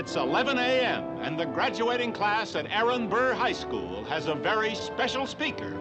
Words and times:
It's 0.00 0.16
11 0.16 0.56
a.m., 0.56 1.18
and 1.20 1.38
the 1.38 1.44
graduating 1.44 2.14
class 2.14 2.54
at 2.54 2.64
Aaron 2.70 3.06
Burr 3.06 3.34
High 3.34 3.52
School 3.52 4.02
has 4.04 4.28
a 4.28 4.34
very 4.34 4.74
special 4.74 5.26
speaker. 5.26 5.76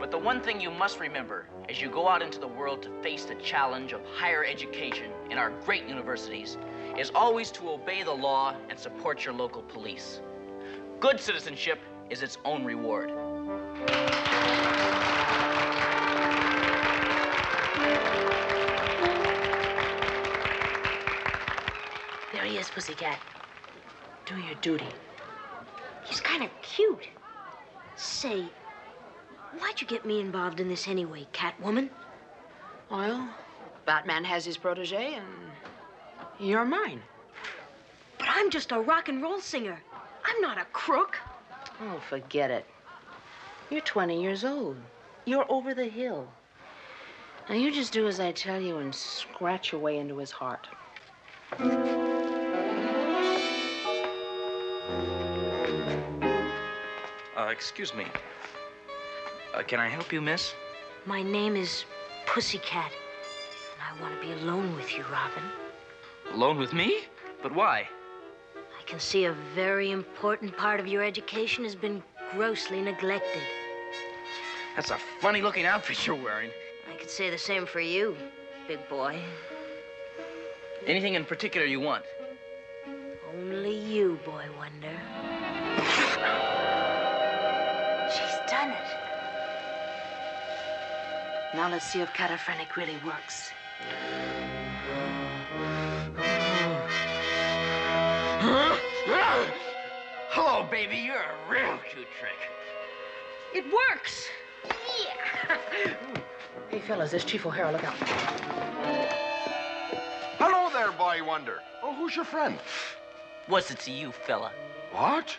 But 0.00 0.10
the 0.10 0.16
one 0.16 0.40
thing 0.40 0.58
you 0.58 0.70
must 0.70 1.00
remember 1.00 1.44
as 1.68 1.78
you 1.78 1.90
go 1.90 2.08
out 2.08 2.22
into 2.22 2.40
the 2.40 2.48
world 2.48 2.80
to 2.84 3.02
face 3.02 3.26
the 3.26 3.34
challenge 3.34 3.92
of 3.92 4.00
higher 4.06 4.42
education 4.42 5.10
in 5.30 5.36
our 5.36 5.50
great 5.66 5.86
universities 5.86 6.56
is 6.96 7.10
always 7.14 7.50
to 7.50 7.68
obey 7.68 8.02
the 8.02 8.10
law 8.10 8.56
and 8.70 8.78
support 8.78 9.26
your 9.26 9.34
local 9.34 9.60
police. 9.60 10.22
Good 10.98 11.20
citizenship 11.20 11.78
is 12.08 12.22
its 12.22 12.38
own 12.46 12.64
reward. 12.64 13.10
There 22.32 22.44
he 22.46 22.56
is, 22.56 22.70
Pussycat. 22.70 23.18
Do 24.28 24.36
your 24.36 24.56
duty. 24.56 24.84
He's 26.04 26.20
kind 26.20 26.42
of 26.42 26.50
cute. 26.60 27.08
Say, 27.96 28.44
why'd 29.56 29.80
you 29.80 29.86
get 29.86 30.04
me 30.04 30.20
involved 30.20 30.60
in 30.60 30.68
this 30.68 30.86
anyway, 30.86 31.26
Catwoman? 31.32 31.88
Well, 32.90 33.26
Batman 33.86 34.24
has 34.24 34.44
his 34.44 34.58
protege, 34.58 35.14
and 35.14 35.26
you're 36.38 36.66
mine. 36.66 37.00
But 38.18 38.28
I'm 38.30 38.50
just 38.50 38.70
a 38.70 38.78
rock 38.78 39.08
and 39.08 39.22
roll 39.22 39.40
singer. 39.40 39.80
I'm 40.26 40.42
not 40.42 40.58
a 40.58 40.66
crook. 40.74 41.16
Oh, 41.80 41.98
forget 42.10 42.50
it. 42.50 42.66
You're 43.70 43.80
20 43.80 44.20
years 44.20 44.44
old. 44.44 44.76
You're 45.24 45.50
over 45.50 45.72
the 45.72 45.86
hill. 45.86 46.28
Now, 47.48 47.54
you 47.54 47.72
just 47.72 47.94
do 47.94 48.06
as 48.06 48.20
I 48.20 48.32
tell 48.32 48.60
you 48.60 48.76
and 48.76 48.94
scratch 48.94 49.72
your 49.72 49.80
way 49.80 49.96
into 49.96 50.18
his 50.18 50.30
heart. 50.30 50.68
Uh, 57.48 57.50
excuse 57.50 57.94
me. 57.94 58.04
Uh, 59.54 59.62
can 59.62 59.80
I 59.80 59.88
help 59.88 60.12
you, 60.12 60.20
miss? 60.20 60.52
My 61.06 61.22
name 61.22 61.56
is 61.56 61.86
Pussycat, 62.26 62.92
and 62.92 63.80
I 63.80 64.02
want 64.02 64.14
to 64.14 64.20
be 64.20 64.32
alone 64.32 64.76
with 64.76 64.94
you, 64.94 65.02
Robin. 65.10 65.42
Alone 66.34 66.58
with 66.58 66.74
me? 66.74 67.04
But 67.42 67.54
why? 67.54 67.88
I 68.54 68.82
can 68.84 69.00
see 69.00 69.24
a 69.24 69.32
very 69.54 69.92
important 69.92 70.54
part 70.58 70.78
of 70.78 70.86
your 70.86 71.02
education 71.02 71.64
has 71.64 71.74
been 71.74 72.02
grossly 72.32 72.82
neglected. 72.82 73.42
That's 74.76 74.90
a 74.90 74.98
funny 75.22 75.40
looking 75.40 75.64
outfit 75.64 76.06
you're 76.06 76.22
wearing. 76.22 76.50
I 76.92 76.98
could 76.98 77.08
say 77.08 77.30
the 77.30 77.38
same 77.38 77.64
for 77.64 77.80
you, 77.80 78.14
big 78.66 78.86
boy. 78.90 79.18
Anything 80.86 81.14
in 81.14 81.24
particular 81.24 81.66
you 81.66 81.80
want? 81.80 82.04
Only 83.34 83.74
you, 83.74 84.20
boy 84.26 84.44
wonder. 84.58 86.04
She's 88.58 88.70
it. 88.70 88.88
Now 91.54 91.70
let's 91.70 91.84
see 91.84 92.00
if 92.00 92.12
cataphrenic 92.12 92.76
really 92.76 92.98
works. 93.04 93.50
Hello, 100.30 100.66
baby. 100.70 100.96
You're 100.96 101.16
a 101.16 101.50
real 101.50 101.78
cute 101.90 102.08
trick. 102.18 102.38
It 103.54 103.64
works! 103.72 104.28
Yeah. 104.64 105.56
Hey, 106.68 106.80
fellas, 106.80 107.12
this 107.12 107.24
Chief 107.24 107.46
O'Hara. 107.46 107.72
Look 107.72 107.82
out. 107.82 107.94
Hello 110.38 110.68
there, 110.70 110.92
Boy 110.92 111.24
Wonder. 111.26 111.60
Oh, 111.82 111.94
who's 111.94 112.14
your 112.14 112.26
friend? 112.26 112.58
What's 113.46 113.70
it 113.70 113.78
to 113.80 113.90
you, 113.90 114.12
fella? 114.12 114.52
What? 114.92 115.34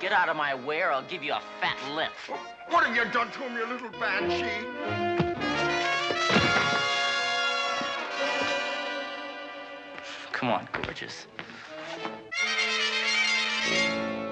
Get 0.00 0.12
out 0.12 0.30
of 0.30 0.36
my 0.36 0.54
way 0.54 0.80
or 0.80 0.90
I'll 0.90 1.02
give 1.02 1.22
you 1.22 1.34
a 1.34 1.42
fat 1.60 1.76
lip. 1.94 2.10
What 2.70 2.86
have 2.86 2.96
you 2.96 3.04
done 3.12 3.30
to 3.32 3.38
him, 3.40 3.54
you 3.54 3.66
little 3.66 3.90
banshee? 4.00 4.66
Come 10.32 10.48
on, 10.48 10.66
gorgeous. 10.72 11.26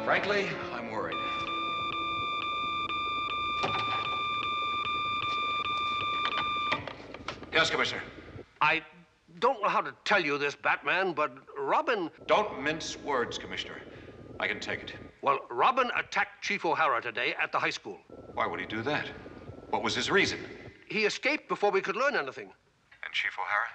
Frankly, 0.06 0.48
I'm 0.72 0.90
worried. 0.90 1.18
Yes, 7.52 7.68
Commissioner. 7.68 8.00
I 8.62 8.80
don't 9.38 9.60
know 9.62 9.68
how 9.68 9.82
to 9.82 9.92
tell 10.06 10.24
you 10.24 10.38
this, 10.38 10.56
Batman, 10.56 11.12
but 11.12 11.36
Robin. 11.58 12.08
Don't 12.26 12.62
mince 12.62 12.96
words, 13.04 13.36
Commissioner. 13.36 13.76
I 14.40 14.48
can 14.48 14.60
take 14.60 14.80
it. 14.80 14.94
Well, 15.20 15.40
Robin 15.50 15.90
attacked 15.96 16.42
Chief 16.42 16.64
O'Hara 16.64 17.02
today 17.02 17.34
at 17.42 17.50
the 17.50 17.58
high 17.58 17.70
school. 17.70 17.98
Why 18.34 18.46
would 18.46 18.60
he 18.60 18.66
do 18.66 18.82
that? 18.82 19.08
What 19.70 19.82
was 19.82 19.94
his 19.94 20.10
reason? 20.10 20.38
He 20.86 21.04
escaped 21.04 21.48
before 21.48 21.70
we 21.70 21.80
could 21.80 21.96
learn 21.96 22.14
anything. 22.14 22.50
And 23.04 23.12
Chief 23.12 23.32
O'Hara? 23.38 23.68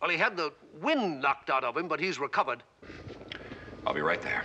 Well, 0.00 0.10
he 0.10 0.18
had 0.18 0.36
the 0.36 0.52
wind 0.80 1.22
knocked 1.22 1.48
out 1.48 1.64
of 1.64 1.76
him, 1.76 1.88
but 1.88 2.00
he's 2.00 2.18
recovered. 2.18 2.62
I'll 3.86 3.94
be 3.94 4.00
right 4.00 4.20
there. 4.20 4.44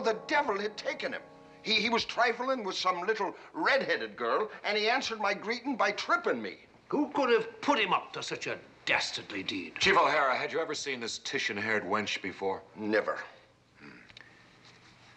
Though 0.00 0.12
the 0.12 0.18
devil 0.28 0.58
had 0.58 0.78
taken 0.78 1.12
him. 1.12 1.20
He, 1.60 1.74
he 1.74 1.90
was 1.90 2.06
trifling 2.06 2.64
with 2.64 2.74
some 2.74 3.02
little 3.02 3.34
red-headed 3.52 4.16
girl, 4.16 4.50
and 4.64 4.78
he 4.78 4.88
answered 4.88 5.20
my 5.20 5.34
greeting 5.34 5.76
by 5.76 5.90
tripping 5.92 6.40
me. 6.40 6.56
Who 6.88 7.10
could 7.10 7.28
have 7.28 7.60
put 7.60 7.78
him 7.78 7.92
up 7.92 8.10
to 8.14 8.22
such 8.22 8.46
a 8.46 8.58
dastardly 8.86 9.42
deed? 9.42 9.74
Chief 9.78 9.98
O'Hara, 9.98 10.34
had 10.34 10.52
you 10.52 10.60
ever 10.60 10.74
seen 10.74 11.00
this 11.00 11.18
Titian-haired 11.18 11.84
wench 11.84 12.22
before? 12.22 12.62
Never. 12.76 13.18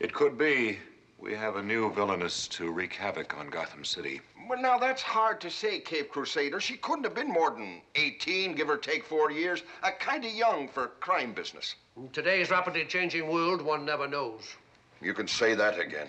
It 0.01 0.13
could 0.13 0.37
be 0.37 0.79
we 1.17 1.33
have 1.33 1.55
a 1.55 1.63
new 1.63 1.89
villainess 1.93 2.49
to 2.49 2.69
wreak 2.69 2.93
havoc 2.93 3.37
on 3.37 3.49
Gotham 3.49 3.85
City. 3.85 4.19
Well, 4.49 4.61
now, 4.61 4.77
that's 4.77 5.01
hard 5.01 5.39
to 5.41 5.49
say, 5.49 5.79
Caped 5.79 6.11
Crusader. 6.11 6.59
She 6.59 6.75
couldn't 6.75 7.05
have 7.05 7.15
been 7.15 7.31
more 7.31 7.51
than 7.51 7.81
18, 7.95 8.53
give 8.55 8.69
or 8.69 8.75
take 8.75 9.05
four 9.05 9.31
years. 9.31 9.63
Uh, 9.81 9.91
kind 9.97 10.25
of 10.25 10.33
young 10.33 10.67
for 10.67 10.87
crime 10.99 11.31
business. 11.31 11.75
In 11.95 12.09
today's 12.09 12.51
rapidly 12.51 12.83
changing 12.83 13.29
world, 13.29 13.61
one 13.61 13.85
never 13.85 14.09
knows. 14.09 14.57
You 15.03 15.13
can 15.13 15.27
say 15.27 15.53
that 15.53 15.79
again. 15.79 16.07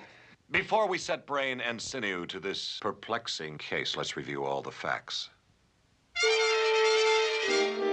Before 0.52 0.86
we 0.86 0.98
set 0.98 1.26
brain 1.26 1.60
and 1.60 1.82
sinew 1.82 2.26
to 2.26 2.38
this 2.38 2.78
perplexing 2.80 3.58
case, 3.58 3.96
let's 3.96 4.16
review 4.16 4.44
all 4.44 4.62
the 4.62 4.70
facts. 4.70 5.30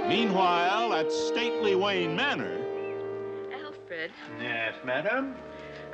Meanwhile, 0.07 0.93
at 0.93 1.11
stately 1.11 1.73
Wayne 1.73 2.15
Manor, 2.15 2.59
Alfred, 3.51 4.11
Yes, 4.39 4.75
madam. 4.85 5.35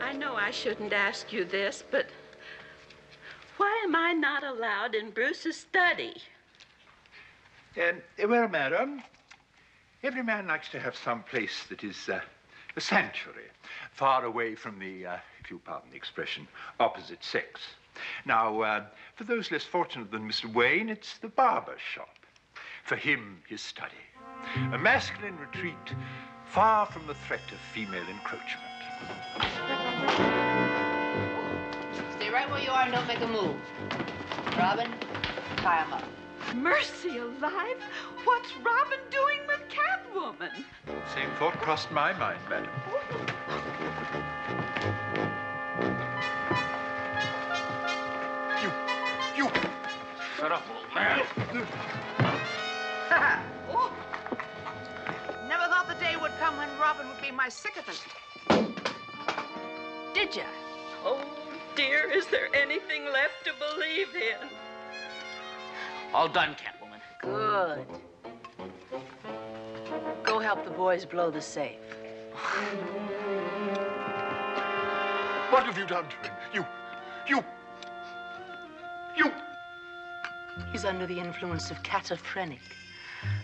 I 0.02 0.12
know 0.14 0.36
I 0.36 0.52
shouldn't 0.52 0.92
ask 0.92 1.32
you 1.32 1.46
this, 1.46 1.84
but 1.90 2.08
why 3.58 3.82
am 3.86 3.96
I 3.96 4.12
not 4.14 4.44
allowed 4.44 4.94
in 4.94 5.12
Bruce's 5.12 5.58
study? 5.58 6.16
Uh, 7.82 7.94
well, 8.28 8.48
madam, 8.48 9.02
every 10.04 10.24
man 10.24 10.48
likes 10.48 10.70
to 10.70 10.80
have 10.80 10.96
some 10.96 11.24
place 11.24 11.64
that 11.70 11.84
is 11.84 12.10
uh, 12.10 12.20
a 12.78 12.82
sanctuary, 12.82 13.50
far 13.92 14.24
away 14.24 14.54
from 14.54 14.78
the, 14.80 15.06
uh, 15.06 15.18
if 15.44 15.50
you 15.50 15.60
pardon 15.66 15.90
the 15.90 15.98
expression, 15.98 16.48
opposite 16.80 17.24
sex. 17.24 17.62
Now, 18.26 18.62
uh, 18.62 18.84
for 19.16 19.24
those 19.24 19.52
less 19.52 19.64
fortunate 19.64 20.12
than 20.12 20.30
Mr. 20.30 20.46
Wayne, 20.54 20.88
it's 20.88 21.18
the 21.18 21.28
barber 21.28 21.76
shop. 21.94 22.16
For 22.86 22.96
him, 22.96 23.42
his 23.50 23.62
study. 23.62 23.96
A 24.72 24.78
masculine 24.78 25.38
retreat 25.40 25.96
far 26.46 26.86
from 26.86 27.08
the 27.08 27.16
threat 27.16 27.42
of 27.52 27.58
female 27.74 28.08
encroachment. 28.08 28.64
Stay 32.16 32.30
right 32.30 32.50
where 32.50 32.62
you 32.62 32.70
are 32.70 32.84
and 32.84 32.94
don't 32.94 33.08
make 33.08 33.22
a 33.22 33.28
move. 33.28 33.56
Robin, 34.58 34.92
tie 35.58 35.84
him 35.84 35.94
up. 35.94 36.17
Mercy 36.56 37.18
alive! 37.18 37.78
What's 38.24 38.52
Robin 38.58 39.00
doing 39.12 39.40
with 39.48 39.62
Catwoman? 39.70 40.64
Same 41.14 41.30
thought 41.38 41.54
crossed 41.62 41.92
my 41.92 42.14
mind, 42.14 42.40
madam. 42.50 42.70
You, 48.62 48.72
you. 49.44 49.52
Shut 50.38 50.52
up, 50.52 50.64
old 50.74 50.94
man. 50.96 51.22
oh. 53.70 53.94
Never 55.48 55.64
thought 55.66 55.88
the 55.88 55.96
day 55.96 56.16
would 56.20 56.32
come 56.40 56.58
when 56.58 56.70
Robin 56.80 57.08
would 57.08 57.22
be 57.22 57.32
my 57.32 57.50
sycophant. 57.50 58.04
Did 60.14 60.36
ya? 60.36 60.44
Oh, 61.06 61.24
dear, 61.76 62.10
is 62.10 62.28
there 62.28 62.50
anything 62.56 63.06
left 63.06 63.46
to 63.46 63.54
believe 63.54 64.16
in? 64.16 64.50
All 66.14 66.28
done, 66.28 66.56
Catwoman. 66.56 67.00
Good. 67.22 67.86
Go 70.24 70.40
help 70.40 70.64
the 70.64 70.72
boys 70.72 71.06
blow 71.06 71.30
the 71.30 71.42
safe. 71.42 71.80
What 75.50 75.64
have 75.64 75.78
you 75.78 75.86
done 75.86 76.06
to 76.10 76.16
him? 76.28 76.36
You, 76.54 76.66
you, 77.28 77.44
you. 79.18 79.32
He's 80.72 80.86
under 80.86 81.06
the 81.06 81.20
influence 81.20 81.72
of 81.72 81.82
cataphrenic, 81.84 82.62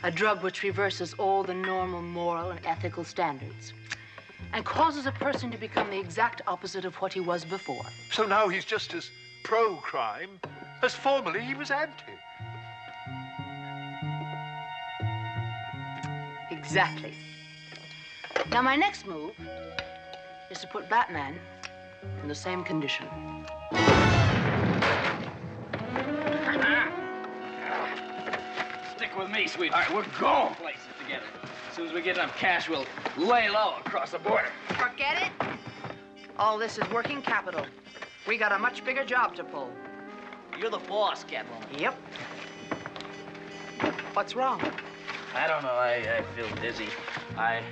a 0.03 0.11
drug 0.11 0.43
which 0.43 0.63
reverses 0.63 1.13
all 1.15 1.43
the 1.43 1.53
normal 1.53 2.01
moral 2.01 2.51
and 2.51 2.65
ethical 2.65 3.03
standards 3.03 3.73
and 4.53 4.63
causes 4.63 5.05
a 5.05 5.11
person 5.11 5.49
to 5.51 5.57
become 5.57 5.89
the 5.89 5.99
exact 5.99 6.41
opposite 6.47 6.85
of 6.85 6.95
what 6.95 7.11
he 7.11 7.19
was 7.19 7.43
before. 7.43 7.85
So 8.11 8.25
now 8.25 8.47
he's 8.47 8.65
just 8.65 8.93
as 8.93 9.09
pro-crime 9.43 10.39
as 10.81 10.93
formerly 10.93 11.41
he 11.41 11.55
was 11.55 11.71
anti. 11.71 12.12
Exactly. 16.63 17.13
Now, 18.49 18.61
my 18.61 18.75
next 18.75 19.05
move 19.05 19.33
is 20.49 20.59
to 20.59 20.67
put 20.67 20.89
Batman 20.89 21.35
in 22.21 22.27
the 22.27 22.35
same 22.35 22.63
condition. 22.63 23.05
Stick 28.95 29.17
with 29.17 29.29
me, 29.29 29.47
sweetheart. 29.47 29.91
All 29.91 29.97
right, 29.97 30.07
we're 30.07 30.19
going 30.19 30.55
places 30.55 30.81
together. 31.03 31.25
As 31.69 31.75
soon 31.75 31.87
as 31.87 31.93
we 31.93 32.01
get 32.01 32.17
enough 32.17 32.35
cash, 32.37 32.69
we'll 32.69 32.85
lay 33.17 33.49
low 33.49 33.75
across 33.85 34.11
the 34.11 34.19
border. 34.19 34.47
Forget 34.69 35.31
it. 35.41 35.47
All 36.39 36.57
this 36.57 36.77
is 36.77 36.89
working 36.91 37.21
capital. 37.21 37.65
We 38.27 38.37
got 38.37 38.53
a 38.53 38.59
much 38.59 38.85
bigger 38.85 39.03
job 39.03 39.35
to 39.35 39.43
pull. 39.43 39.69
You're 40.57 40.69
the 40.69 40.77
boss, 40.77 41.25
Catwoman. 41.25 41.79
Yep. 41.79 41.95
What's 44.13 44.35
wrong? 44.35 44.61
I 45.35 45.47
don't 45.47 45.63
know. 45.63 45.69
I, 45.69 46.17
I 46.17 46.23
feel 46.35 46.47
dizzy. 46.61 46.89
I. 47.37 47.63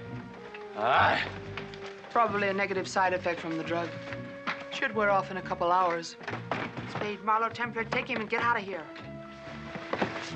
I. 0.78 1.22
Probably 2.10 2.48
a 2.48 2.54
negative 2.54 2.88
side 2.88 3.14
effect 3.14 3.40
from 3.40 3.58
the 3.58 3.64
drug. 3.64 3.88
Should 4.72 4.96
wear 4.96 5.12
off 5.12 5.32
in 5.32 5.38
a 5.38 5.42
couple 5.42 5.72
hours. 5.72 6.18
Spade, 6.90 7.24
Marlowe, 7.24 7.50
Templar, 7.50 7.84
take 7.86 8.08
him 8.08 8.20
and 8.20 8.30
get 8.30 8.42
out 8.42 8.58
of 8.58 8.64
here. 8.64 8.84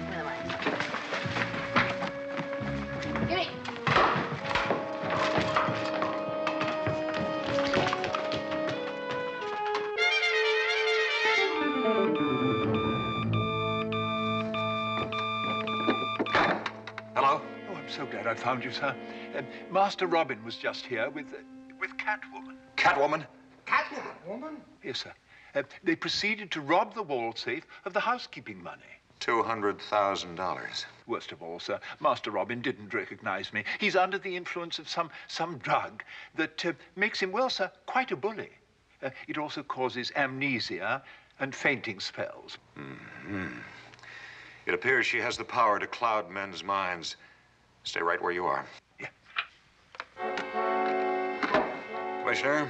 Where 0.09 0.19
am 0.19 0.27
I? 0.27 0.35
Gimme. 3.27 3.64
I 18.35 18.37
found 18.37 18.65
you, 18.65 18.71
sir. 18.71 18.93
Um, 19.37 19.45
Master 19.71 20.07
Robin 20.07 20.43
was 20.43 20.57
just 20.57 20.85
here 20.85 21.09
with, 21.09 21.33
uh, 21.33 21.37
with 21.79 21.91
Catwoman. 21.95 22.57
Catwoman? 22.75 23.25
Catwoman? 23.65 24.57
Yes, 24.83 25.03
sir. 25.03 25.13
Uh, 25.55 25.63
they 25.85 25.95
proceeded 25.95 26.51
to 26.51 26.59
rob 26.59 26.93
the 26.93 27.01
wall 27.01 27.33
safe 27.33 27.65
of 27.85 27.93
the 27.93 27.99
housekeeping 28.01 28.61
money. 28.61 28.81
$200,000. 29.21 30.85
Worst 31.07 31.31
of 31.31 31.41
all, 31.41 31.61
sir, 31.61 31.79
Master 32.01 32.29
Robin 32.29 32.61
didn't 32.61 32.93
recognize 32.93 33.53
me. 33.53 33.63
He's 33.79 33.95
under 33.95 34.17
the 34.17 34.35
influence 34.35 34.79
of 34.79 34.89
some, 34.89 35.09
some 35.29 35.57
drug 35.59 36.03
that 36.35 36.65
uh, 36.65 36.73
makes 36.97 37.21
him, 37.21 37.31
well, 37.31 37.49
sir, 37.49 37.71
quite 37.85 38.11
a 38.11 38.17
bully. 38.17 38.49
Uh, 39.01 39.11
it 39.29 39.37
also 39.37 39.63
causes 39.63 40.11
amnesia 40.17 41.01
and 41.39 41.55
fainting 41.55 42.01
spells. 42.01 42.57
Mm-hmm. 42.77 43.59
It 44.65 44.73
appears 44.73 45.05
she 45.05 45.19
has 45.19 45.37
the 45.37 45.45
power 45.45 45.79
to 45.79 45.87
cloud 45.87 46.29
men's 46.29 46.65
minds. 46.65 47.15
Stay 47.85 48.01
right 48.01 48.21
where 48.21 48.31
you 48.31 48.45
are. 48.45 48.65
Yeah. 48.99 49.07
Commissioner, 52.21 52.67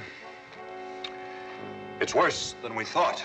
it's 2.00 2.14
worse 2.14 2.54
than 2.62 2.74
we 2.74 2.84
thought. 2.84 3.24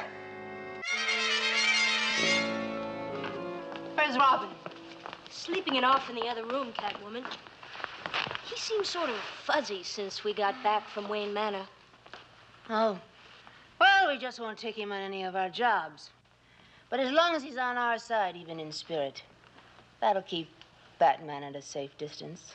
Where's 3.96 4.18
Robin? 4.18 4.50
Sleeping 5.30 5.76
it 5.76 5.84
off 5.84 6.10
in 6.10 6.16
the 6.16 6.28
other 6.28 6.46
room, 6.46 6.72
Catwoman. 6.72 7.26
He 8.46 8.58
seems 8.58 8.88
sort 8.88 9.10
of 9.10 9.18
fuzzy 9.44 9.84
since 9.84 10.24
we 10.24 10.34
got 10.34 10.56
back 10.64 10.88
from 10.88 11.10
Wayne 11.10 11.34
Manor. 11.34 11.66
Oh. 12.70 12.98
Well, 13.82 14.08
we 14.08 14.18
just 14.18 14.40
won't 14.40 14.58
take 14.58 14.78
him 14.78 14.94
on 14.94 15.02
any 15.02 15.24
of 15.24 15.36
our 15.36 15.50
jobs. 15.50 16.10
But 16.90 17.02
as 17.02 17.12
long 17.12 17.36
as 17.36 17.44
he's 17.44 17.58
on 17.58 17.76
our 17.76 17.98
side, 17.98 18.38
even 18.38 18.62
in 18.62 18.72
spirit, 18.72 19.22
that'll 20.00 20.22
keep 20.22 20.48
Batman 21.02 21.42
at 21.42 21.56
a 21.56 21.64
safe 21.64 21.98
distance. 21.98 22.54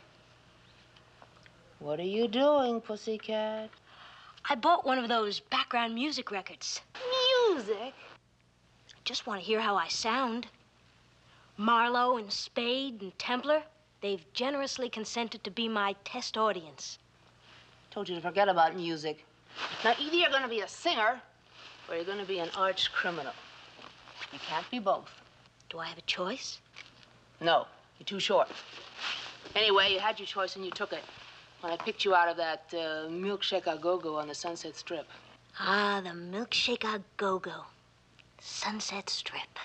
What 1.81 1.99
are 1.99 2.05
you 2.05 2.29
doing, 2.29 2.81
pussycat? 2.81 3.69
I 4.49 4.55
bought 4.55 4.87
one 4.87 4.99
of 4.99 5.09
those 5.09 5.41
background 5.41 5.97
music 5.97 6.31
records. 6.31 6.81
Music? 7.49 7.93
I 7.93 9.01
Just 9.03 9.27
want 9.27 9.41
to 9.41 9.45
hear 9.45 9.59
how 9.59 9.75
I 9.75 9.89
sound. 9.89 10.47
Marlowe 11.57 12.19
and 12.19 12.33
Spade 12.33 13.03
and 13.03 13.19
Templar, 13.19 13.65
they've 14.01 14.25
generously 14.33 14.89
consented 14.89 15.43
to 15.43 15.51
be 15.51 15.69
my 15.69 15.97
test 16.05 16.37
audience. 16.37 17.01
Told 17.91 18.09
you 18.09 18.15
to 18.15 18.21
forget 18.21 18.49
about 18.49 18.77
music. 18.77 19.25
Now, 19.83 19.97
either 19.99 20.15
you're 20.15 20.31
going 20.31 20.45
to 20.45 20.49
be 20.49 20.61
a 20.61 20.69
singer 20.69 21.21
or 21.89 21.97
you're 21.97 22.05
going 22.05 22.21
to 22.21 22.25
be 22.25 22.39
an 22.39 22.51
arch 22.57 22.93
criminal. 22.93 23.33
You 24.33 24.39
can't 24.39 24.71
be 24.71 24.79
both. 24.79 25.11
Do 25.69 25.81
I 25.81 25.87
have 25.87 25.99
a 25.99 26.03
choice? 26.03 26.61
No, 27.41 27.67
you're 27.99 28.07
too 28.07 28.21
short. 28.21 28.49
Anyway, 29.55 29.93
you 29.93 29.99
had 29.99 30.19
your 30.19 30.27
choice 30.27 30.57
and 30.57 30.65
you 30.65 30.71
took 30.71 30.93
it 30.93 31.03
when 31.61 31.73
I 31.73 31.77
picked 31.77 32.05
you 32.05 32.15
out 32.15 32.29
of 32.29 32.37
that 32.37 32.65
uh, 32.73 33.09
milkshake 33.09 33.67
a 33.67 33.79
go-go 33.79 34.17
on 34.17 34.29
the 34.29 34.35
Sunset 34.35 34.77
Strip. 34.77 35.07
Ah, 35.59 36.01
the 36.03 36.11
milkshake 36.11 36.85
a 36.85 37.03
go-go. 37.17 37.65
Sunset 38.41 39.09
Strip. 39.09 39.59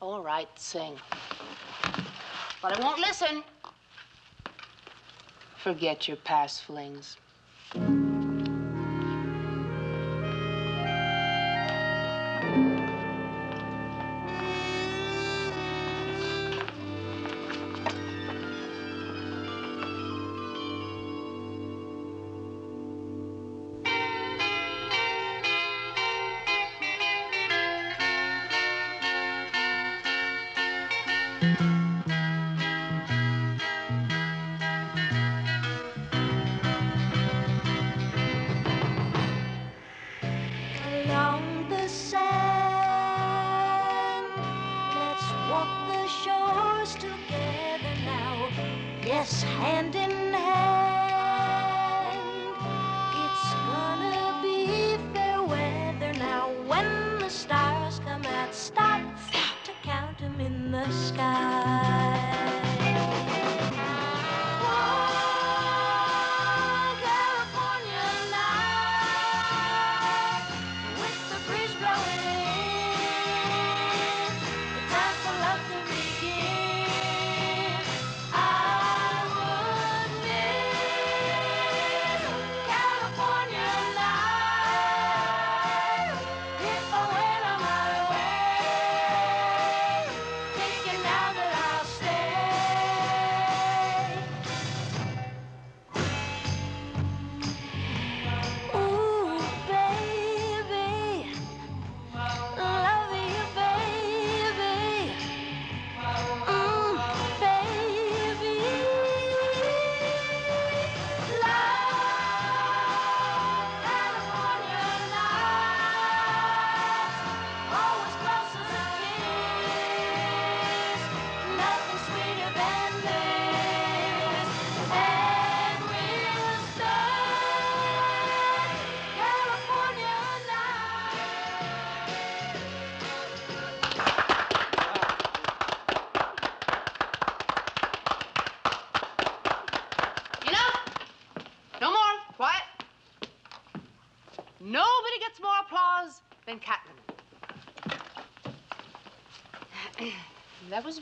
All 0.00 0.22
right, 0.22 0.48
sing. 0.56 0.94
But 2.62 2.78
I 2.78 2.82
won't 2.82 3.00
listen. 3.00 3.42
Forget 5.56 6.08
your 6.08 6.16
past 6.18 6.62
flings. 6.64 7.16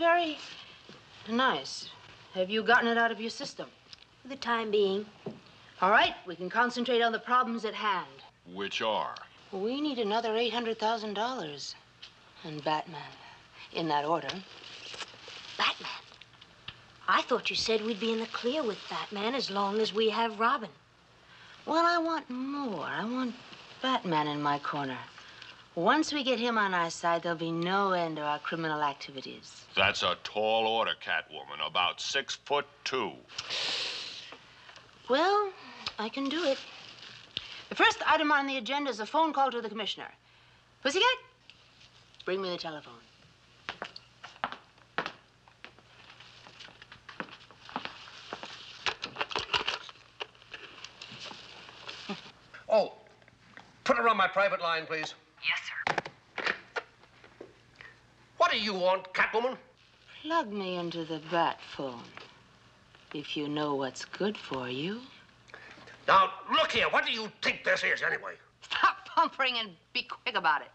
Very 0.01 0.39
nice. 1.29 1.91
Have 2.33 2.49
you 2.49 2.63
gotten 2.63 2.89
it 2.89 2.97
out 2.97 3.13
of 3.13 3.21
your 3.21 3.29
system? 3.29 3.69
For 4.23 4.29
the 4.29 4.37
time 4.37 4.71
being. 4.71 5.05
All 5.83 5.91
right, 5.91 6.15
we 6.27 6.35
can 6.35 6.49
concentrate 6.49 7.03
on 7.03 7.13
the 7.13 7.19
problems 7.19 7.67
at 7.67 7.75
hand. 7.75 8.09
Which 8.55 8.81
are? 8.81 9.15
We 9.53 9.79
need 9.79 9.99
another 9.99 10.31
$800,000. 10.31 11.75
And 12.45 12.65
Batman. 12.65 13.13
In 13.75 13.89
that 13.89 14.07
order. 14.07 14.29
Batman. 15.59 16.03
I 17.07 17.21
thought 17.23 17.51
you 17.51 17.57
said 17.57 17.85
we'd 17.85 18.01
be 18.01 18.13
in 18.13 18.21
the 18.21 18.27
clear 18.27 18.63
with 18.63 18.79
Batman 18.89 19.35
as 19.35 19.51
long 19.51 19.81
as 19.81 19.93
we 19.93 20.09
have 20.09 20.41
Robin. 20.41 20.71
Well, 21.67 21.85
I 21.85 21.99
want 21.99 22.31
more. 22.31 22.87
I 22.87 23.05
want 23.05 23.35
Batman 23.83 24.29
in 24.29 24.41
my 24.41 24.61
corner. 24.61 24.97
Once 25.81 26.13
we 26.13 26.23
get 26.23 26.39
him 26.39 26.59
on 26.59 26.75
our 26.75 26.91
side, 26.91 27.23
there'll 27.23 27.39
be 27.39 27.51
no 27.51 27.93
end 27.93 28.17
to 28.17 28.23
our 28.23 28.39
criminal 28.41 28.83
activities. 28.83 29.65
That's 29.75 30.03
a 30.03 30.15
tall 30.25 30.67
order, 30.67 30.93
Catwoman. 31.03 31.67
About 31.67 32.03
six 32.03 32.35
foot 32.45 32.67
two. 32.85 33.13
Well, 35.09 35.51
I 35.99 36.11
can 36.11 36.29
do 36.29 36.45
it. 36.45 36.59
The 37.71 37.75
first 37.75 38.03
item 38.07 38.31
on 38.31 38.47
the 38.47 38.59
agenda 38.59 38.91
is 38.91 39.01
a 39.01 39.07
phone 39.07 39.33
call 39.33 39.51
to 39.51 39.63
the 39.63 39.71
commissioner. 39.71 40.09
Pussycat, 40.83 41.07
bring 42.27 42.43
me 42.43 42.51
the 42.51 42.59
telephone. 42.59 42.93
Oh, 52.69 52.93
put 53.85 53.97
her 53.97 54.07
on 54.11 54.19
my 54.19 54.29
private 54.29 54.61
line, 54.61 54.85
please. 54.85 55.15
Yes, 55.43 55.59
sir. 55.65 55.75
What 58.51 58.57
do 58.59 58.65
you 58.65 58.75
want, 58.75 59.15
Catwoman? 59.15 59.57
Plug 60.23 60.53
me 60.53 60.75
into 60.75 61.05
the 61.05 61.21
bat 61.31 61.61
phone. 61.77 62.03
If 63.15 63.37
you 63.37 63.47
know 63.47 63.77
what's 63.77 64.05
good 64.05 64.37
for 64.37 64.69
you. 64.69 65.03
Now, 66.09 66.33
look 66.51 66.73
here. 66.73 66.87
What 66.91 67.07
do 67.07 67.13
you 67.13 67.31
think 67.43 67.63
this 67.63 67.85
is, 67.85 68.03
anyway? 68.03 68.33
Stop 68.63 69.07
pumpering 69.15 69.55
and 69.61 69.71
be 69.93 70.03
quick 70.03 70.37
about 70.37 70.63
it. 70.63 70.71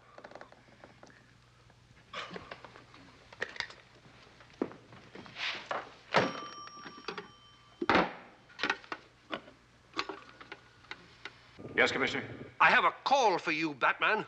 Yes, 11.76 11.92
Commissioner? 11.92 12.24
I 12.58 12.70
have 12.70 12.84
a 12.84 12.94
call 13.04 13.36
for 13.36 13.52
you, 13.52 13.74
Batman. 13.74 14.24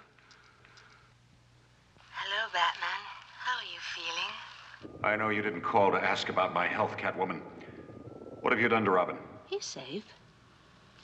Hello, 2.12 2.48
Batman. 2.52 3.08
How 3.48 3.56
are 3.56 3.64
you 3.64 3.80
feeling? 3.96 4.97
I 5.08 5.16
know 5.16 5.30
you 5.30 5.40
didn't 5.40 5.62
call 5.62 5.90
to 5.92 5.96
ask 5.96 6.28
about 6.28 6.52
my 6.52 6.66
health, 6.66 6.98
Catwoman. 6.98 7.40
What 8.42 8.52
have 8.52 8.60
you 8.60 8.68
done 8.68 8.84
to 8.84 8.90
Robin? 8.90 9.16
He's 9.46 9.64
safe. 9.64 10.04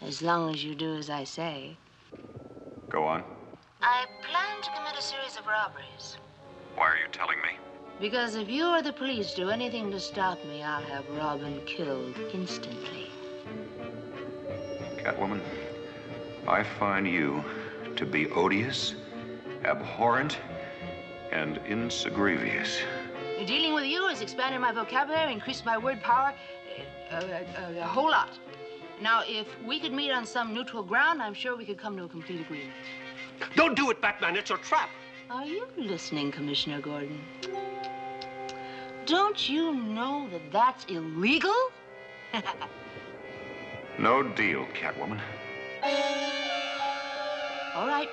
As 0.02 0.20
long 0.20 0.52
as 0.52 0.62
you 0.62 0.74
do 0.74 0.94
as 0.96 1.08
I 1.08 1.24
say. 1.24 1.74
Go 2.90 3.04
on. 3.04 3.24
I 3.80 4.04
plan 4.20 4.62
to 4.62 4.70
commit 4.76 4.98
a 4.98 5.00
series 5.00 5.38
of 5.38 5.46
robberies. 5.46 6.18
Why 6.74 6.90
are 6.90 6.98
you 6.98 7.08
telling 7.12 7.38
me? 7.38 7.56
Because 7.98 8.34
if 8.34 8.50
you 8.50 8.66
or 8.66 8.82
the 8.82 8.92
police 8.92 9.32
do 9.32 9.48
anything 9.48 9.90
to 9.92 9.98
stop 9.98 10.38
me, 10.44 10.62
I'll 10.62 10.82
have 10.82 11.08
Robin 11.16 11.62
killed 11.64 12.14
instantly. 12.34 13.06
Catwoman, 14.98 15.40
I 16.46 16.62
find 16.62 17.08
you 17.08 17.42
to 17.96 18.04
be 18.04 18.28
odious, 18.32 18.96
abhorrent, 19.64 20.36
and 21.32 21.56
insagrivious. 21.66 22.82
Dealing 23.46 23.74
with 23.74 23.84
you 23.84 24.06
has 24.08 24.20
expanded 24.20 24.60
my 24.60 24.72
vocabulary, 24.72 25.32
increased 25.32 25.66
my 25.66 25.76
word 25.76 26.00
power 26.02 26.32
uh, 27.10 27.14
uh, 27.14 27.18
uh, 27.18 27.80
a 27.80 27.82
whole 27.82 28.10
lot. 28.10 28.30
Now, 29.02 29.22
if 29.26 29.46
we 29.66 29.80
could 29.80 29.92
meet 29.92 30.12
on 30.12 30.24
some 30.24 30.54
neutral 30.54 30.82
ground, 30.82 31.20
I'm 31.20 31.34
sure 31.34 31.56
we 31.56 31.64
could 31.64 31.78
come 31.78 31.96
to 31.96 32.04
a 32.04 32.08
complete 32.08 32.40
agreement. 32.40 32.72
Don't 33.56 33.76
do 33.76 33.90
it, 33.90 34.00
Batman. 34.00 34.36
It's 34.36 34.50
a 34.50 34.56
trap. 34.56 34.88
Are 35.30 35.44
you 35.44 35.66
listening, 35.76 36.30
Commissioner 36.30 36.80
Gordon? 36.80 37.20
Don't 39.04 39.48
you 39.48 39.74
know 39.74 40.28
that 40.30 40.52
that's 40.52 40.84
illegal? 40.86 41.54
No 43.96 44.24
deal, 44.24 44.66
Catwoman. 44.74 45.20
All 47.76 47.86
right. 47.86 48.08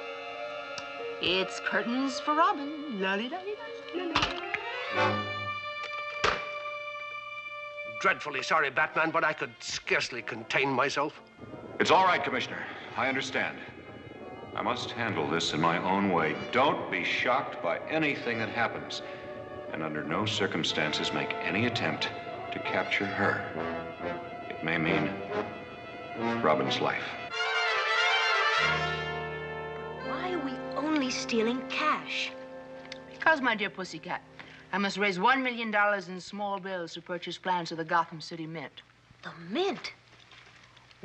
It's 1.22 1.60
curtains 1.62 2.20
for 2.20 2.36
Robin. 2.36 3.02
La-li-da-li-da, 3.02 3.51
Dreadfully 8.02 8.42
sorry, 8.42 8.72
Batman, 8.72 9.12
but 9.12 9.24
I 9.24 9.32
could 9.32 9.52
scarcely 9.60 10.24
contain 10.24 10.72
myself. 10.72 11.22
It's 11.80 11.92
all 11.92 12.04
right, 12.04 12.24
Commissioner. 12.24 12.58
I 12.98 13.08
understand. 13.08 13.60
I 14.56 14.64
must 14.64 14.90
handle 14.90 15.30
this 15.30 15.54
in 15.54 15.62
my 15.62 15.78
own 15.78 16.10
way. 16.10 16.36
Don't 16.52 16.90
be 16.90 17.04
shocked 17.04 17.62
by 17.62 17.78
anything 17.92 18.40
that 18.40 18.50
happens. 18.50 19.04
And 19.72 19.84
under 19.84 20.04
no 20.04 20.26
circumstances 20.26 21.14
make 21.14 21.36
any 21.44 21.68
attempt 21.68 22.10
to 22.52 22.60
capture 22.60 23.06
her. 23.06 23.46
It 24.50 24.64
may 24.64 24.80
mean 24.80 25.14
Robin's 26.42 26.82
life. 26.82 27.06
Why 30.08 30.34
are 30.34 30.40
we 30.40 30.54
only 30.76 31.12
stealing 31.12 31.62
cash? 31.70 32.32
Because, 33.12 33.42
my 33.42 33.54
dear 33.56 33.70
pussycat, 33.70 34.24
I 34.74 34.78
must 34.78 34.98
raise 34.98 35.20
one 35.20 35.44
million 35.44 35.70
dollars 35.72 36.08
in 36.08 36.20
small 36.22 36.60
bills 36.60 36.94
to 36.94 37.02
purchase 37.02 37.38
plans 37.38 37.72
of 37.72 37.78
the 37.78 37.84
Gotham 37.84 38.22
City 38.22 38.48
Mint. 38.48 38.82
The 39.24 39.32
mint? 39.50 39.94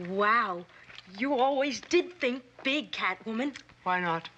Wow. 0.09 0.65
You 1.19 1.35
always 1.35 1.81
did 1.81 2.13
think 2.21 2.43
big, 2.63 2.93
Catwoman. 2.93 3.57
Why 3.83 4.01
not? 4.01 4.29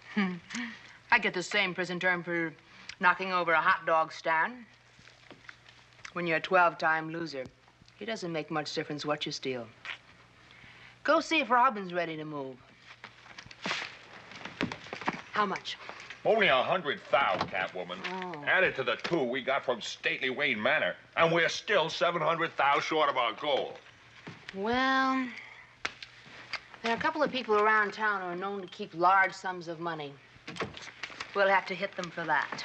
I 1.10 1.18
get 1.18 1.34
the 1.34 1.42
same 1.42 1.74
prison 1.74 2.00
term 2.00 2.22
for 2.22 2.52
knocking 3.00 3.32
over 3.32 3.52
a 3.52 3.60
hot 3.60 3.86
dog 3.86 4.12
stand. 4.12 4.54
When 6.14 6.26
you're 6.26 6.38
a 6.38 6.42
12-time 6.42 7.10
loser, 7.10 7.44
it 8.00 8.06
doesn't 8.06 8.32
make 8.32 8.50
much 8.50 8.74
difference 8.74 9.04
what 9.04 9.26
you 9.26 9.32
steal. 9.32 9.66
Go 11.04 11.20
see 11.20 11.40
if 11.40 11.50
Robin's 11.50 11.92
ready 11.92 12.16
to 12.16 12.24
move. 12.24 12.56
How 15.32 15.46
much? 15.46 15.76
Only 16.28 16.48
a 16.48 16.62
hundred 16.62 17.00
thou, 17.10 17.38
Catwoman. 17.38 17.96
Oh. 18.12 18.44
Added 18.46 18.76
to 18.76 18.84
the 18.84 18.96
two 18.96 19.22
we 19.22 19.40
got 19.40 19.64
from 19.64 19.80
Stately 19.80 20.28
Wayne 20.28 20.62
Manor, 20.62 20.94
and 21.16 21.32
we're 21.32 21.48
still 21.48 21.88
seven 21.88 22.20
hundred 22.20 22.50
thou 22.58 22.80
short 22.80 23.08
of 23.08 23.16
our 23.16 23.32
goal. 23.32 23.78
Well, 24.54 25.26
there 26.82 26.92
are 26.92 26.96
a 26.96 27.00
couple 27.00 27.22
of 27.22 27.32
people 27.32 27.54
around 27.54 27.94
town 27.94 28.20
who 28.20 28.26
are 28.26 28.36
known 28.36 28.60
to 28.60 28.68
keep 28.68 28.94
large 28.94 29.32
sums 29.32 29.68
of 29.68 29.80
money. 29.80 30.12
We'll 31.34 31.48
have 31.48 31.64
to 31.64 31.74
hit 31.74 31.96
them 31.96 32.10
for 32.10 32.24
that. 32.24 32.62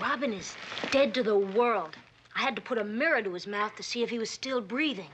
Robin 0.00 0.32
is 0.32 0.56
dead 0.90 1.12
to 1.12 1.22
the 1.22 1.36
world. 1.36 1.98
I 2.34 2.40
had 2.40 2.56
to 2.56 2.62
put 2.62 2.78
a 2.78 2.84
mirror 2.84 3.20
to 3.20 3.34
his 3.34 3.46
mouth 3.46 3.76
to 3.76 3.82
see 3.82 4.02
if 4.02 4.08
he 4.08 4.18
was 4.18 4.30
still 4.30 4.62
breathing. 4.62 5.10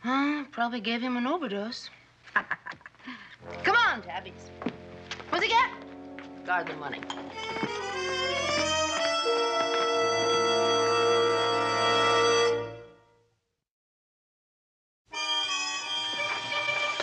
Huh? 0.00 0.44
Probably 0.50 0.82
gave 0.82 1.00
him 1.00 1.16
an 1.16 1.26
overdose. 1.26 1.88
Come 3.64 3.76
on, 3.76 4.02
Tabbies. 4.02 4.50
Pussycat, 5.30 5.70
guard 6.46 6.66
the 6.66 6.74
money. 6.74 7.00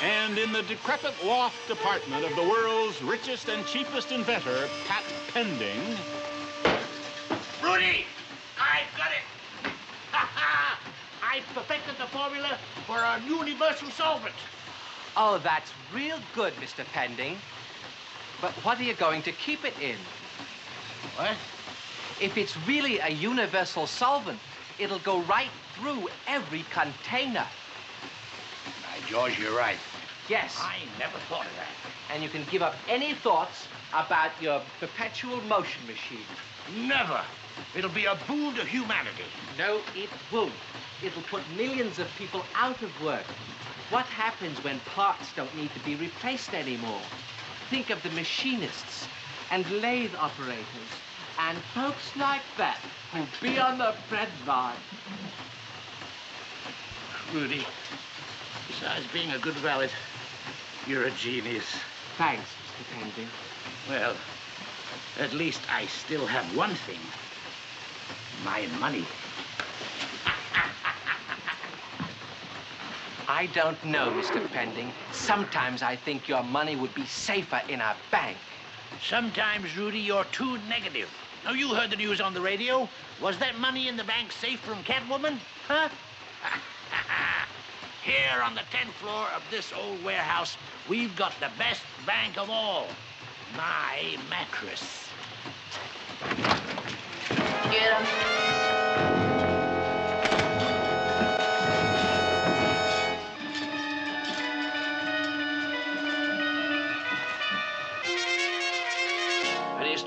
And 0.01 0.37
in 0.37 0.51
the 0.51 0.63
decrepit 0.63 1.13
loft 1.23 1.67
department 1.67 2.25
of 2.25 2.35
the 2.35 2.43
world's 2.43 3.01
richest 3.03 3.47
and 3.49 3.65
cheapest 3.65 4.11
inventor, 4.11 4.67
Pat 4.87 5.03
Pending, 5.33 5.79
Rudy, 7.63 8.05
I've 8.59 8.97
got 8.97 9.11
it. 9.11 9.71
Ha 10.11 10.29
ha! 10.33 10.79
I've 11.23 11.45
perfected 11.53 11.95
the 11.97 12.07
formula 12.07 12.57
for 12.85 12.97
a 12.97 13.19
universal 13.27 13.89
solvent. 13.91 14.35
Oh, 15.17 15.39
that's 15.43 15.71
real 15.93 16.19
good, 16.33 16.53
Mr. 16.55 16.85
Pending. 16.93 17.37
But 18.45 18.53
what 18.63 18.79
are 18.79 18.83
you 18.83 18.93
going 18.93 19.23
to 19.23 19.31
keep 19.31 19.65
it 19.65 19.73
in? 19.81 19.97
What? 21.15 21.35
If 22.21 22.37
it's 22.37 22.55
really 22.67 22.99
a 22.99 23.09
universal 23.09 23.87
solvent, 23.87 24.39
it'll 24.77 24.99
go 24.99 25.21
right 25.21 25.49
through 25.73 26.09
every 26.27 26.63
container. 26.69 27.47
By 28.83 29.09
George, 29.09 29.39
you're 29.39 29.57
right. 29.57 29.79
Yes. 30.29 30.59
I 30.61 30.77
never 30.99 31.17
thought 31.27 31.47
of 31.47 31.55
that. 31.55 32.13
And 32.13 32.21
you 32.21 32.29
can 32.29 32.45
give 32.51 32.61
up 32.61 32.75
any 32.87 33.15
thoughts 33.15 33.67
about 33.95 34.29
your 34.39 34.61
perpetual 34.79 35.41
motion 35.45 35.81
machine. 35.87 36.27
Never. 36.87 37.21
It'll 37.75 37.89
be 37.89 38.05
a 38.05 38.15
boon 38.27 38.53
to 38.57 38.63
humanity. 38.63 39.25
No, 39.57 39.81
it 39.95 40.09
won't. 40.31 40.53
It'll 41.03 41.23
put 41.23 41.41
millions 41.57 41.97
of 41.97 42.07
people 42.15 42.45
out 42.53 42.79
of 42.83 42.91
work. 43.03 43.25
What 43.89 44.05
happens 44.05 44.63
when 44.63 44.79
parts 44.81 45.33
don't 45.35 45.55
need 45.55 45.73
to 45.73 45.79
be 45.79 45.95
replaced 45.95 46.53
anymore? 46.53 47.01
Think 47.69 47.89
of 47.89 48.01
the 48.03 48.09
machinists 48.11 49.07
and 49.51 49.69
lathe 49.81 50.13
operators 50.19 50.65
and 51.39 51.57
folks 51.73 52.15
like 52.15 52.41
that 52.57 52.79
who 53.11 53.23
be 53.41 53.59
on 53.59 53.77
the 53.77 53.93
bread 54.09 54.29
line. 54.47 54.75
Rudy, 57.33 57.65
besides 58.67 59.05
being 59.11 59.31
a 59.31 59.39
good 59.39 59.55
valet, 59.55 59.89
you're 60.87 61.05
a 61.05 61.11
genius. 61.11 61.65
Thanks, 62.17 62.43
Mr. 62.43 62.99
Pending. 62.99 63.27
Well, 63.89 64.15
at 65.19 65.33
least 65.33 65.61
I 65.71 65.85
still 65.87 66.25
have 66.25 66.45
one 66.55 66.75
thing. 66.75 66.99
My 68.43 68.67
money. 68.79 69.05
I 73.27 73.47
don't 73.47 73.83
know, 73.83 74.11
Mr. 74.11 74.47
Pending. 74.51 74.91
Sometimes 75.11 75.81
I 75.81 75.95
think 75.95 76.27
your 76.27 76.43
money 76.43 76.75
would 76.75 76.93
be 76.93 77.05
safer 77.05 77.61
in 77.67 77.81
a 77.81 77.95
bank. 78.11 78.37
Sometimes, 79.01 79.75
Rudy, 79.75 79.99
you're 79.99 80.25
too 80.25 80.57
negative. 80.69 81.09
Now, 81.43 81.53
you 81.53 81.73
heard 81.73 81.89
the 81.89 81.95
news 81.95 82.21
on 82.21 82.33
the 82.33 82.41
radio. 82.41 82.87
Was 83.21 83.37
that 83.39 83.57
money 83.57 83.87
in 83.87 83.97
the 83.97 84.03
bank 84.03 84.31
safe 84.31 84.59
from 84.59 84.83
Catwoman? 84.83 85.39
Huh? 85.67 85.89
Here 88.03 88.41
on 88.43 88.53
the 88.53 88.61
10th 88.71 88.93
floor 89.01 89.27
of 89.35 89.41
this 89.49 89.73
old 89.73 90.03
warehouse, 90.03 90.57
we've 90.87 91.15
got 91.15 91.33
the 91.39 91.49
best 91.57 91.81
bank 92.05 92.37
of 92.37 92.49
all. 92.51 92.87
My 93.57 94.17
mattress. 94.29 95.09
Get 97.71 98.01
him. 98.01 98.34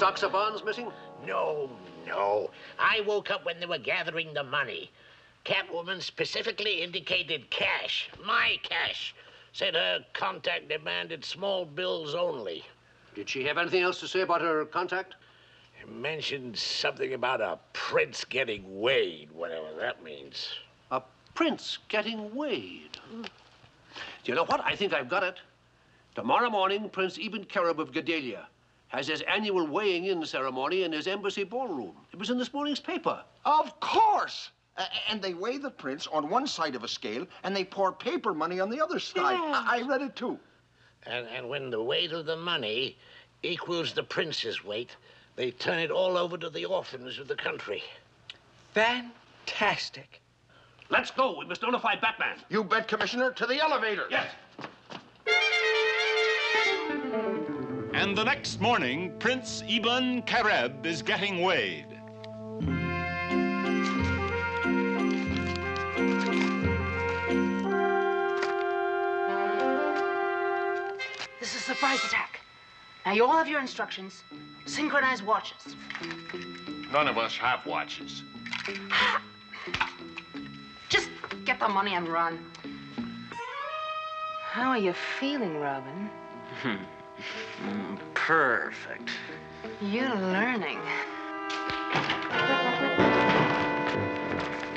Stocks 0.08 0.22
or 0.22 0.30
bonds 0.30 0.64
missing? 0.64 0.90
No, 1.26 1.68
no. 2.06 2.50
I 2.78 3.02
woke 3.06 3.30
up 3.30 3.44
when 3.44 3.60
they 3.60 3.66
were 3.66 3.76
gathering 3.76 4.32
the 4.32 4.42
money. 4.42 4.90
Catwoman 5.44 6.00
specifically 6.00 6.82
indicated 6.82 7.50
cash, 7.50 8.08
my 8.24 8.56
cash. 8.62 9.14
Said 9.52 9.74
her 9.74 9.98
contact 10.14 10.70
demanded 10.70 11.26
small 11.26 11.66
bills 11.66 12.14
only. 12.14 12.64
Did 13.14 13.28
she 13.28 13.44
have 13.44 13.58
anything 13.58 13.82
else 13.82 14.00
to 14.00 14.08
say 14.08 14.20
about 14.20 14.40
her 14.40 14.64
contact? 14.64 15.14
Mentioned 15.86 16.56
something 16.56 17.12
about 17.12 17.42
a 17.42 17.58
prince 17.74 18.24
getting 18.24 18.80
weighed, 18.80 19.30
whatever 19.32 19.68
that 19.78 20.02
means. 20.02 20.48
A 20.90 21.02
prince 21.34 21.78
getting 21.88 22.34
weighed. 22.34 22.96
Hmm. 23.10 23.22
Do 23.22 23.28
you 24.24 24.34
know 24.34 24.44
what? 24.44 24.64
I 24.64 24.74
think 24.74 24.94
I've 24.94 25.08
got 25.10 25.22
it. 25.22 25.36
Tomorrow 26.14 26.48
morning, 26.48 26.88
Prince 26.88 27.18
Ibn 27.18 27.44
Kerib 27.44 27.78
of 27.78 27.92
Gedalia 27.92 28.46
has 28.88 29.06
his 29.06 29.22
annual 29.22 29.66
weighing 29.66 30.06
in 30.06 30.24
ceremony 30.24 30.82
in 30.84 30.92
his 30.92 31.06
embassy 31.06 31.44
ballroom. 31.44 31.94
It 32.12 32.18
was 32.18 32.30
in 32.30 32.38
this 32.38 32.52
morning's 32.52 32.80
paper. 32.80 33.22
Of 33.44 33.78
course. 33.80 34.50
A- 34.76 35.10
and 35.10 35.20
they 35.20 35.34
weigh 35.34 35.58
the 35.58 35.70
prince 35.70 36.06
on 36.06 36.28
one 36.30 36.46
side 36.46 36.74
of 36.74 36.84
a 36.84 36.88
scale, 36.88 37.26
and 37.42 37.54
they 37.54 37.64
pour 37.64 37.92
paper 37.92 38.32
money 38.34 38.60
on 38.60 38.70
the 38.70 38.82
other 38.82 38.98
side. 38.98 39.36
I, 39.38 39.78
I 39.78 39.82
read 39.82 40.02
it 40.02 40.16
too. 40.16 40.38
And, 41.06 41.26
and 41.28 41.48
when 41.48 41.70
the 41.70 41.82
weight 41.82 42.12
of 42.12 42.26
the 42.26 42.36
money 42.36 42.96
equals 43.42 43.92
the 43.92 44.02
prince's 44.02 44.64
weight, 44.64 44.96
they 45.36 45.50
turn 45.50 45.78
it 45.78 45.90
all 45.90 46.16
over 46.16 46.36
to 46.38 46.50
the 46.50 46.64
orphans 46.64 47.18
of 47.18 47.28
the 47.28 47.36
country. 47.36 47.82
Fantastic. 48.74 50.20
Let's 50.90 51.10
go. 51.10 51.38
We 51.38 51.44
must 51.44 51.62
notify 51.62 51.96
Batman. 51.96 52.38
You 52.48 52.64
bet, 52.64 52.88
Commissioner. 52.88 53.30
To 53.32 53.46
the 53.46 53.60
elevator. 53.60 54.04
Yes. 54.10 54.30
And 57.98 58.16
the 58.16 58.22
next 58.22 58.60
morning, 58.60 59.12
Prince 59.18 59.64
Ibn 59.68 60.22
Kareb 60.22 60.86
is 60.86 61.02
getting 61.02 61.42
weighed. 61.42 61.88
This 71.40 71.56
is 71.56 71.56
a 71.56 71.58
surprise 71.58 71.98
attack. 72.04 72.38
Now, 73.04 73.14
you 73.14 73.24
all 73.24 73.36
have 73.36 73.48
your 73.48 73.60
instructions. 73.60 74.22
Synchronize 74.64 75.24
watches. 75.24 75.74
None 76.92 77.08
of 77.08 77.18
us 77.18 77.36
have 77.36 77.66
watches. 77.66 78.22
Just 80.88 81.08
get 81.44 81.58
the 81.58 81.68
money 81.68 81.96
and 81.96 82.06
run. 82.06 82.38
How 84.44 84.68
are 84.68 84.78
you 84.78 84.94
feeling, 85.18 85.58
Robin? 85.58 86.08
Perfect. 88.14 89.10
You're 89.80 90.14
learning. 90.14 90.78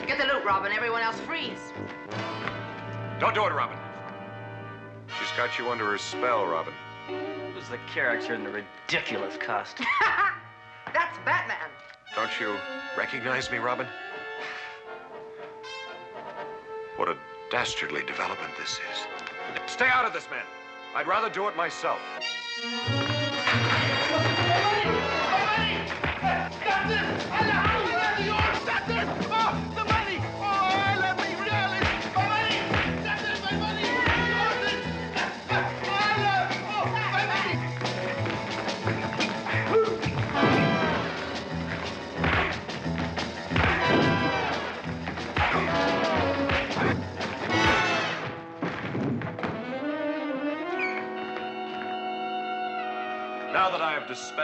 Get 0.07 0.17
the 0.17 0.25
loot, 0.25 0.43
Robin. 0.45 0.71
Everyone 0.71 1.01
else 1.01 1.19
freeze. 1.21 1.73
Don't 3.19 3.35
do 3.35 3.45
it, 3.45 3.53
Robin. 3.53 3.77
She's 5.19 5.31
got 5.37 5.59
you 5.59 5.69
under 5.69 5.85
her 5.91 5.97
spell, 5.97 6.45
Robin. 6.45 6.73
Who's 7.53 7.69
the 7.69 7.77
character 7.93 8.33
in 8.33 8.43
the 8.43 8.49
ridiculous 8.49 9.37
costume? 9.37 9.85
That's 10.93 11.17
Batman. 11.25 11.69
Don't 12.15 12.31
you 12.39 12.55
recognize 12.97 13.51
me, 13.51 13.57
Robin? 13.57 13.87
What 16.97 17.09
a 17.09 17.17
dastardly 17.49 18.03
development 18.05 18.51
this 18.57 18.71
is. 18.71 19.07
Stay 19.67 19.87
out 19.87 20.05
of 20.05 20.13
this, 20.13 20.29
man. 20.29 20.45
I'd 20.95 21.07
rather 21.07 21.29
do 21.29 21.47
it 21.47 21.55
myself. 21.55 21.99
Now 22.57 23.00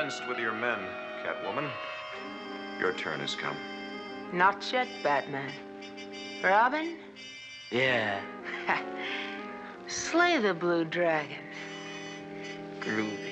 I 0.08 0.10
have 0.10 0.14
dispensed 0.20 0.30
with 0.30 0.40
your 0.40 0.54
men, 0.54 0.80
Catwoman, 1.22 1.70
your 2.80 2.94
turn 2.94 3.20
has 3.20 3.36
come. 3.36 3.58
Not 4.32 4.72
yet, 4.72 4.88
Batman. 5.04 5.52
Robin, 6.42 6.96
Yeah, 7.72 8.22
slay 9.88 10.38
the 10.38 10.54
blue 10.54 10.86
dragon. 10.86 11.44
groovy. 12.80 13.27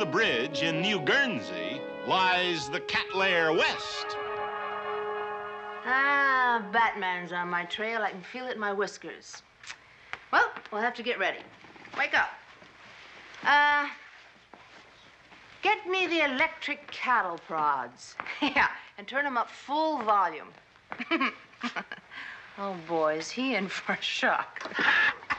The 0.00 0.06
bridge 0.06 0.62
in 0.62 0.80
New 0.80 0.98
Guernsey 0.98 1.78
lies 2.06 2.70
the 2.70 2.80
cat 2.80 3.14
lair 3.14 3.52
west. 3.52 4.16
Ah, 5.84 6.64
Batman's 6.72 7.32
on 7.32 7.50
my 7.50 7.66
trail. 7.66 8.00
I 8.00 8.10
can 8.10 8.22
feel 8.22 8.46
it 8.46 8.54
in 8.54 8.58
my 8.58 8.72
whiskers. 8.72 9.42
Well, 10.32 10.48
we'll 10.72 10.80
have 10.80 10.94
to 10.94 11.02
get 11.02 11.18
ready. 11.18 11.40
Wake 11.98 12.18
up. 12.18 12.30
Uh, 13.44 13.88
get 15.60 15.86
me 15.86 16.06
the 16.06 16.24
electric 16.24 16.90
cattle 16.90 17.38
prods. 17.46 18.14
yeah, 18.40 18.68
and 18.96 19.06
turn 19.06 19.24
them 19.24 19.36
up 19.36 19.50
full 19.50 19.98
volume. 19.98 20.48
oh, 22.58 22.74
boy, 22.88 23.18
is 23.18 23.30
he 23.30 23.54
in 23.54 23.68
for 23.68 23.92
a 23.92 24.00
shock. 24.00 24.74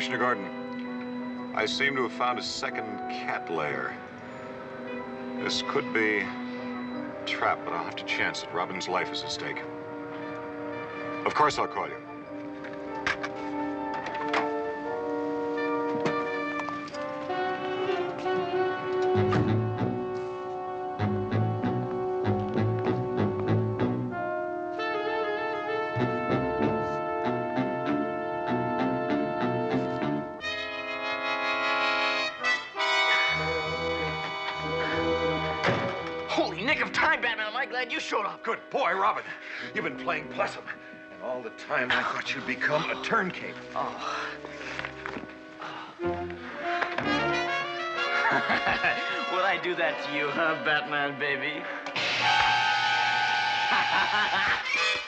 Commissioner 0.00 0.18
Gordon, 0.18 1.52
I 1.54 1.66
seem 1.66 1.94
to 1.96 2.04
have 2.04 2.12
found 2.12 2.38
a 2.38 2.42
second 2.42 2.86
cat 3.10 3.50
lair. 3.50 3.94
This 5.42 5.62
could 5.68 5.92
be 5.92 6.20
a 6.20 7.26
trap, 7.26 7.58
but 7.66 7.74
I'll 7.74 7.84
have 7.84 7.96
to 7.96 8.04
chance 8.06 8.42
it. 8.42 8.48
Robin's 8.50 8.88
life 8.88 9.12
is 9.12 9.22
at 9.22 9.30
stake. 9.30 9.60
Of 11.26 11.34
course 11.34 11.58
I'll 11.58 11.68
call 11.68 11.86
you. 11.86 11.98
You've 39.74 39.84
been 39.84 39.96
playing 39.96 40.28
possum. 40.28 40.62
And 41.12 41.22
all 41.22 41.42
the 41.42 41.50
time 41.50 41.90
I 41.92 42.02
thought 42.02 42.34
you'd 42.34 42.46
become 42.46 42.90
a 42.90 43.02
turncoat. 43.04 43.54
Oh. 43.76 44.26
Would 49.32 49.44
I 49.44 49.60
do 49.62 49.74
that 49.76 50.02
to 50.06 50.16
you, 50.16 50.28
huh, 50.30 50.56
Batman, 50.64 51.18
baby? 51.18 51.62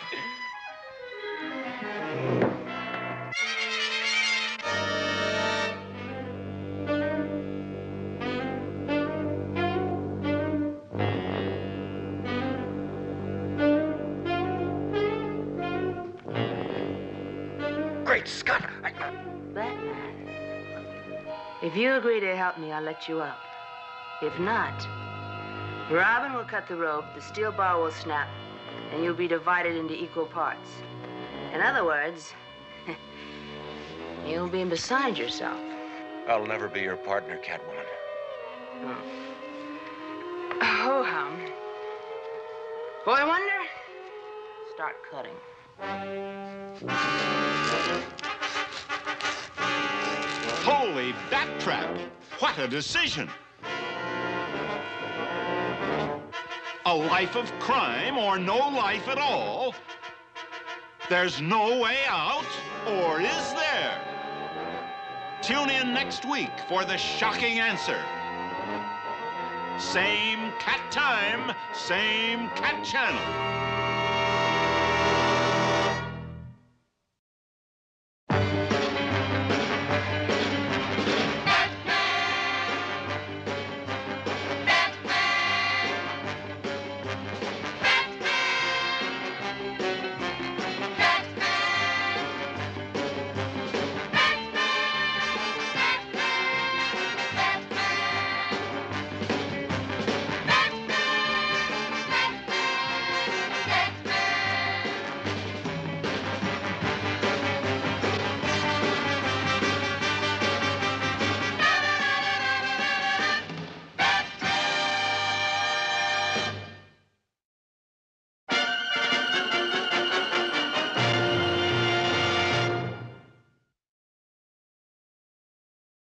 If 21.72 21.78
you 21.78 21.94
agree 21.94 22.20
to 22.20 22.36
help 22.36 22.58
me, 22.58 22.70
I'll 22.70 22.82
let 22.82 23.08
you 23.08 23.22
up. 23.22 23.38
If 24.20 24.38
not, 24.38 24.86
Robin 25.90 26.34
will 26.34 26.44
cut 26.44 26.68
the 26.68 26.76
rope, 26.76 27.06
the 27.14 27.22
steel 27.22 27.50
bar 27.50 27.80
will 27.80 27.90
snap, 27.90 28.28
and 28.92 29.02
you'll 29.02 29.14
be 29.14 29.26
divided 29.26 29.74
into 29.76 29.94
equal 29.94 30.26
parts. 30.26 30.68
In 31.54 31.62
other 31.62 31.86
words, 31.86 32.34
you'll 34.26 34.50
be 34.50 34.62
beside 34.64 35.16
yourself. 35.16 35.58
I'll 36.28 36.46
never 36.46 36.68
be 36.68 36.80
your 36.80 36.96
partner, 36.96 37.38
Catwoman. 37.38 37.86
Hmm. 38.82 38.92
Oh, 40.60 41.02
hum. 41.02 41.40
Boy 43.06 43.26
Wonder, 43.26 43.62
start 44.74 44.96
cutting. 45.10 45.38
Bat 51.30 51.60
trap! 51.60 51.98
What 52.38 52.58
a 52.58 52.68
decision! 52.68 53.28
A 56.86 56.94
life 56.94 57.36
of 57.36 57.50
crime 57.58 58.18
or 58.18 58.38
no 58.38 58.56
life 58.56 59.08
at 59.08 59.18
all? 59.18 59.74
There's 61.08 61.40
no 61.40 61.80
way 61.80 61.98
out, 62.08 62.46
or 62.86 63.20
is 63.20 63.52
there? 63.52 64.00
Tune 65.42 65.70
in 65.70 65.92
next 65.92 66.24
week 66.24 66.52
for 66.68 66.84
the 66.84 66.96
shocking 66.96 67.58
answer. 67.58 68.00
Same 69.78 70.52
cat 70.58 70.80
time, 70.90 71.54
same 71.74 72.48
cat 72.50 72.84
channel. 72.84 73.71